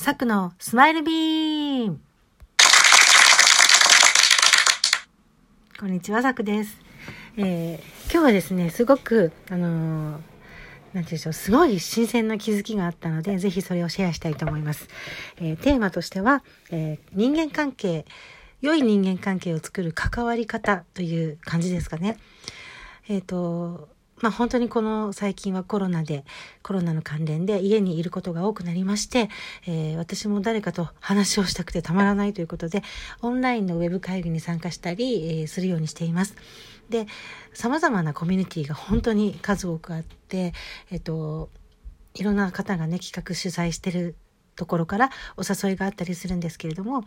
[0.00, 2.00] サクのスマイルビーム
[5.78, 6.80] こんにちは、サクです。
[7.36, 10.20] えー今日はですね、すごく、あのーなんて
[10.92, 14.86] 言うでしょう、すごい新鮮な気づきがあったので、ぜひそれをシェアしたいと思います。
[15.38, 18.06] えーテーマとしては、えー人間関係、
[18.60, 22.18] 良い人間関係を作る関わり方という感じですかね。
[23.08, 23.88] えっ、と、
[24.20, 26.24] まあ本当にこの最近はコロナで、
[26.62, 29.28] コロナの関連で家にいることが多くなりまして、
[29.66, 32.82] えー私も誰かと話をしたくてたまらないということで、
[33.22, 36.34] オンラインのウェブ会議に参加したり、えーするようにしています。
[36.88, 37.06] で、
[37.52, 40.52] 様々なコミュニティが本当に数多くあって、
[40.90, 41.50] えっ、と、
[42.14, 44.16] いろんな方がね、企画主催してる
[44.56, 47.04] ところからお誘いがあったりするんですけれども、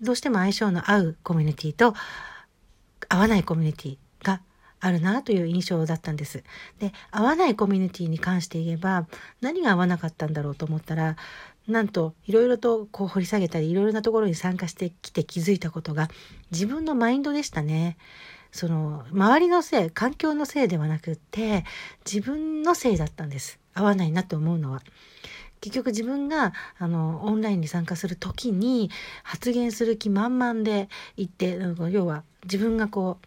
[0.00, 1.94] どうしても相性の合うコミュニティと
[3.08, 4.40] 合わないコミュニティが
[4.80, 6.42] あるなという印象だったんです。
[6.78, 9.06] で、合わないコミュニティに関して言えば、
[9.40, 11.16] 何が合わなかったんだろうと思ったら、
[11.68, 16.08] なんと、いろいろとこう掘り下げたり、いろいろなところに参加してきて気づいたことが、
[16.50, 17.96] 自分のマインドでしたね。
[18.52, 21.64] その、周りのせい、環境のせいではなくって、
[22.10, 23.60] 自分のせいだったんです。
[23.74, 24.82] 合わないなと思うのは。
[25.60, 28.90] 結局自分があのオンラインに参加する時に
[29.22, 31.58] 発言する気満々で行って
[31.90, 33.26] 要は自分がこう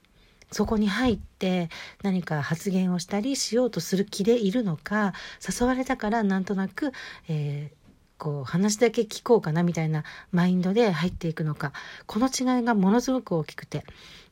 [0.53, 1.69] そこに入って
[2.03, 5.13] 何か発言をしたりしようとする気でいるのか
[5.47, 6.91] 誘われたからなんとなく、
[7.27, 7.83] えー
[8.19, 11.73] こう話だけ聞こうかなみたいなマインドで入っていくのか
[12.05, 13.83] この違いがものすごく大きくて。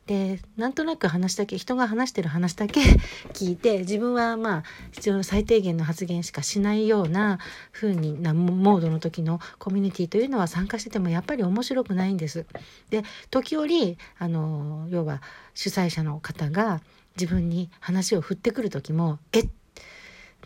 [0.08, 2.82] でなんとなく話だけ人が話してる話だけ
[3.34, 7.40] 聞いて自分はまあ必要な最低限の発言しかしないような
[7.72, 12.46] 風になモードの時のコミュニティというのは参加しててもやっぱり面白くないんです。
[12.90, 15.22] で時折あの要は
[15.54, 16.82] 主催者の方が
[17.16, 19.50] 自分に話を振ってくる時も「えっ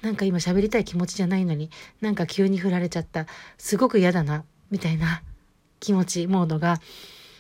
[0.02, 1.70] なんか今喋りたい気持ちじゃないのに
[2.02, 3.26] なんか急に振られちゃった
[3.58, 5.24] すごく嫌だな」みたいな
[5.80, 6.82] 気持ちモードが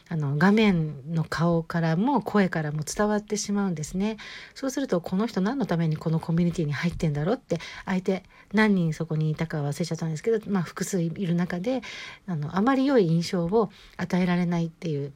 [0.07, 4.17] あの画面の顔からも声からも伝わってしまうんですね。
[4.53, 11.81] そうするとこの人何のためにこのコミュニティに入ってんだろうって相手何人そこにいたか忘れちゃったんですけど、まあ、複数いる中で
[12.27, 15.11] あのあまり良い印象を与えられないっていう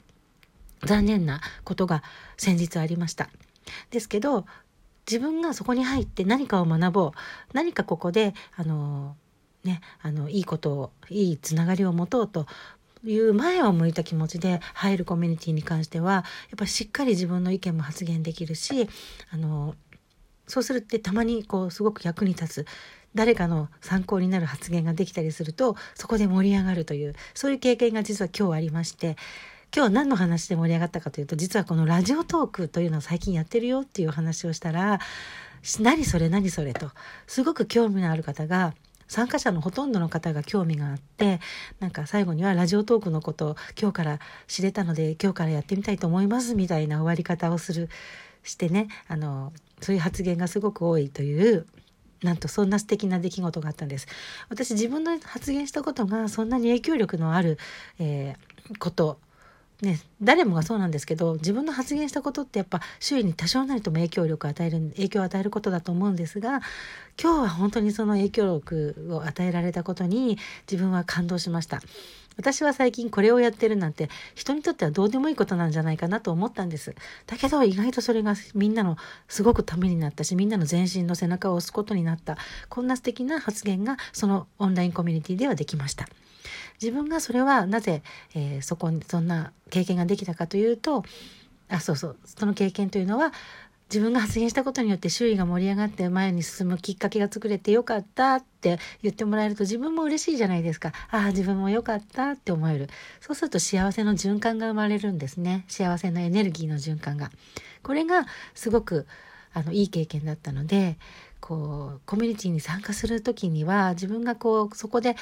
[0.84, 2.04] 残念なことが
[2.38, 3.30] 先日ありました。
[3.92, 4.46] ですけど
[5.10, 7.12] 自分がそこに入って何かを学ぼう
[7.54, 9.16] 何かここであの
[9.64, 12.48] ねあのいいことをいいつながりを持とうと
[13.06, 16.24] いう前を向いた気持ちで入るコミュニティに関してはやっ
[16.58, 18.90] ぱりしっかり自分の意見も発言できるし
[19.32, 19.76] あの
[20.48, 22.68] そうするってたまにこうすごく役に立つ
[23.16, 29.16] 誰かの参考になる発言ができたりするとそこで盛り上がるというそういう経験が実は今日ありまして
[29.76, 35.00] 今日は何の話で盛り上がったかというと実はこのラジオトークというのを最近やってるよっていう話をしたら
[35.80, 36.92] 「何それ何それ」と
[37.28, 38.74] すごく興味のある方が
[39.10, 41.42] 参加者のほとんどの方が興味があって
[41.80, 47.90] なんか最後にはラジオトークのこと今日から知れたので今日からやってみたいと思いますみたいな終わり方をする
[48.44, 51.66] してねあのそういう発言がすごく多いという
[52.22, 54.06] なんとそんな素敵な出来事があったんです。
[54.50, 57.58] 私自分の発言したことがそんなに影響力のある、
[57.98, 59.18] えーこと
[59.82, 66.62] ね、誰もがそうなんですけど自分の発言したことってやっぱ周囲に多少なりとも影響力を与える影響を与えることだと思うんですが
[67.22, 70.38] 今日は本当にその影響力を与えられたことに
[70.70, 71.82] 自分は感動しました。
[72.36, 76.96] 私は最近これをやってるなんて人にとってはどうでもいいことなんじゃないかなと思ったんです。
[77.28, 78.96] だけど意外とそれがみんなの
[79.28, 82.38] すごくためになったしみんなの全身の背中を押すことになった。
[82.70, 86.08] こんな素敵な発言がそのオンラインコミュニティではできました。
[86.82, 88.04] 自分がそれはなぜ、
[88.36, 91.04] えーそこにそんな経験ができたかというと
[91.70, 93.32] あそうそうその経験というのは
[93.90, 100.94] 自分が発言したことによって周囲が盛り上がって前に進むきっかけが作れてよかったって言ってもらえると自分も嬉しいじゃないですか。
[101.10, 102.88] ああ自分もよかったって思える。
[103.20, 105.66] そうすると幸せの循環が生まれるんですね。
[105.68, 107.32] 幸せのエネルギーの循環が。
[107.82, 109.08] これがすごく
[109.54, 111.00] あのいい経験だったので
[111.40, 115.16] こうコミュニティに参加する時には自分がこうそこで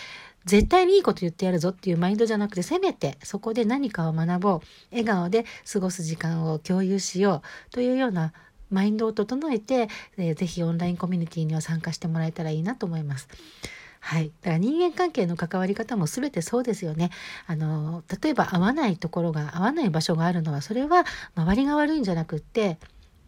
[0.45, 4.61] 絶対にいいこと言ってやるぞっていうマインドじゃなくてせめてそこで何かを学ぼう
[4.91, 8.33] 笑顔で過ごす時間を共有しようというような
[8.69, 9.87] マインドを整えて、
[10.17, 13.27] えーぜひオンラインコミュニティには参加してもらえたらいいなと思います。
[13.99, 14.31] はい。
[14.41, 17.09] だから人間関係の関わり方も全てそうですよね。
[17.45, 21.05] あの、例えば合わないところが、合わない場所があるのは、それは
[21.35, 22.77] 周りが悪いんじゃなくって、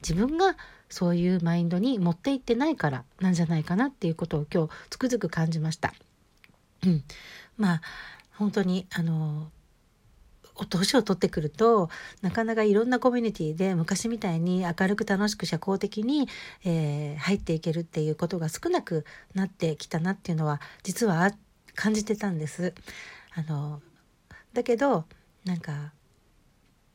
[0.02, 0.56] 自分が
[0.90, 5.94] そういうマインドに持っていってないからなんじゃないかなっていうことを今日つくづく感じました。
[6.86, 7.04] うん。
[7.58, 7.82] まあ、
[8.36, 9.52] 本当に、あの、
[10.56, 11.90] お年を取ってくると
[12.22, 16.28] なかなかいろんなコミュニティで昔みたいに明るく楽しく社交的に、
[16.66, 21.32] えー入っていけるっていうことが少なくなってきたなっていうのは実は
[21.76, 22.74] 感じてたんです
[23.36, 23.82] あの
[24.54, 25.06] だけど
[25.46, 25.94] なんか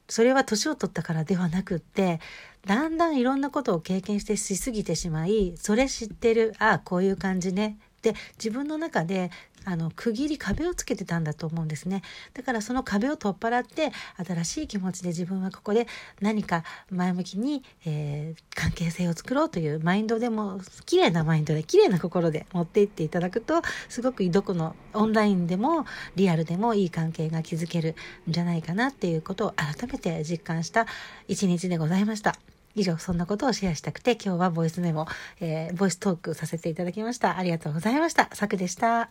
[0.08, 2.20] それは年を取ったからではなくって
[2.66, 7.78] だんだんいろんなことを経験してしすぎてしまいそれ知ってるああこういう感じね。
[8.02, 9.30] で自分の中で
[9.64, 12.02] あの区切り壁をつけてたんだと思うんですね
[12.34, 13.92] だからその壁を取っ払って
[14.24, 15.86] 新しい気持ちで自分はここで
[16.20, 27.94] 何か前向きに、えー、関係性を作ろうというマインドでも綺麗なマインドで綺麗な心で持っていっていただくとすごくどこのオンラインでもリアルでもいい関係が築ける
[28.28, 30.86] んじゃないかなっていうことを改めて実感した
[31.28, 32.34] 一日でございました。
[32.76, 35.06] 以上、そんなことをシェアしたくて、今日はボイスメモ、
[35.40, 37.38] えー、ボイストークさせていただきました。
[37.38, 38.28] ありがとうございました。
[38.32, 39.10] さくでした。